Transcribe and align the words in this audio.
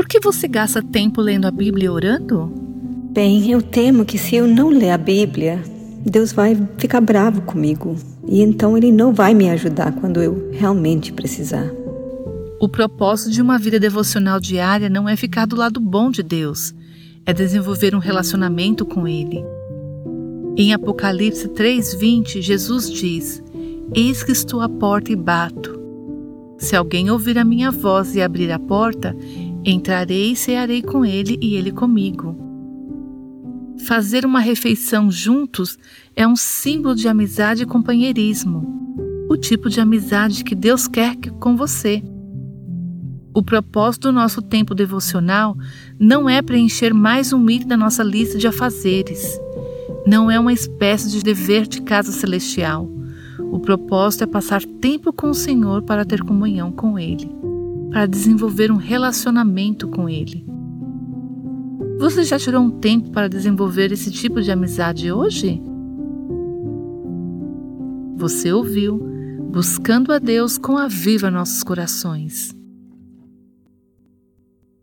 Por 0.00 0.08
que 0.08 0.18
você 0.18 0.48
gasta 0.48 0.82
tempo 0.82 1.20
lendo 1.20 1.44
a 1.44 1.50
Bíblia 1.50 1.84
e 1.84 1.88
orando? 1.90 2.50
Bem, 3.12 3.50
eu 3.50 3.60
temo 3.60 4.02
que 4.02 4.16
se 4.16 4.34
eu 4.34 4.46
não 4.46 4.70
ler 4.70 4.92
a 4.92 4.96
Bíblia, 4.96 5.62
Deus 6.02 6.32
vai 6.32 6.56
ficar 6.78 7.02
bravo 7.02 7.42
comigo. 7.42 7.94
E 8.26 8.40
então 8.40 8.78
Ele 8.78 8.90
não 8.90 9.12
vai 9.12 9.34
me 9.34 9.50
ajudar 9.50 9.92
quando 9.92 10.22
eu 10.22 10.48
realmente 10.52 11.12
precisar. 11.12 11.70
O 12.58 12.66
propósito 12.66 13.30
de 13.30 13.42
uma 13.42 13.58
vida 13.58 13.78
devocional 13.78 14.40
diária 14.40 14.88
não 14.88 15.06
é 15.06 15.14
ficar 15.16 15.44
do 15.44 15.54
lado 15.54 15.78
bom 15.78 16.10
de 16.10 16.22
Deus, 16.22 16.74
é 17.26 17.34
desenvolver 17.34 17.94
um 17.94 17.98
relacionamento 17.98 18.86
com 18.86 19.06
Ele. 19.06 19.44
Em 20.56 20.72
Apocalipse 20.72 21.46
3,20, 21.46 22.40
Jesus 22.40 22.90
diz: 22.90 23.42
Eis 23.94 24.24
que 24.24 24.32
estou 24.32 24.62
à 24.62 24.68
porta 24.68 25.12
e 25.12 25.16
bato. 25.16 25.78
Se 26.56 26.74
alguém 26.74 27.10
ouvir 27.10 27.38
a 27.38 27.44
minha 27.44 27.70
voz 27.70 28.14
e 28.14 28.22
abrir 28.22 28.50
a 28.50 28.58
porta, 28.58 29.14
entrarei 29.64 30.32
e 30.32 30.36
cearei 30.36 30.82
com 30.82 31.04
ele 31.04 31.38
e 31.40 31.54
ele 31.54 31.70
comigo. 31.70 32.36
Fazer 33.86 34.26
uma 34.26 34.40
refeição 34.40 35.10
juntos 35.10 35.78
é 36.14 36.26
um 36.26 36.36
símbolo 36.36 36.94
de 36.94 37.08
amizade 37.08 37.62
e 37.62 37.66
companheirismo, 37.66 39.26
o 39.28 39.36
tipo 39.36 39.70
de 39.70 39.80
amizade 39.80 40.44
que 40.44 40.54
Deus 40.54 40.86
quer 40.86 41.16
com 41.38 41.56
você. 41.56 42.02
O 43.32 43.42
propósito 43.42 44.08
do 44.08 44.12
nosso 44.12 44.42
tempo 44.42 44.74
devocional 44.74 45.56
não 45.98 46.28
é 46.28 46.42
preencher 46.42 46.92
mais 46.92 47.32
um 47.32 47.48
item 47.48 47.68
da 47.68 47.76
nossa 47.76 48.02
lista 48.02 48.36
de 48.36 48.46
afazeres. 48.46 49.40
Não 50.06 50.30
é 50.30 50.38
uma 50.38 50.52
espécie 50.52 51.08
de 51.10 51.22
dever 51.22 51.66
de 51.66 51.80
casa 51.82 52.10
celestial. 52.10 52.90
O 53.38 53.60
propósito 53.60 54.24
é 54.24 54.26
passar 54.26 54.64
tempo 54.64 55.12
com 55.12 55.30
o 55.30 55.34
Senhor 55.34 55.82
para 55.82 56.04
ter 56.04 56.22
comunhão 56.22 56.72
com 56.72 56.98
Ele, 56.98 57.30
para 57.90 58.06
desenvolver 58.06 58.70
um 58.70 58.76
relacionamento 58.76 59.88
com 59.88 60.08
Ele. 60.08 60.44
Você 61.98 62.24
já 62.24 62.38
tirou 62.38 62.62
um 62.62 62.70
tempo 62.70 63.10
para 63.10 63.28
desenvolver 63.28 63.92
esse 63.92 64.10
tipo 64.10 64.40
de 64.40 64.50
amizade 64.50 65.12
hoje? 65.12 65.60
Você 68.16 68.52
ouviu 68.52 69.10
Buscando 69.50 70.12
a 70.12 70.18
Deus 70.20 70.56
com 70.56 70.78
a 70.78 70.86
Viva 70.86 71.28
Nossos 71.28 71.64
Corações. 71.64 72.59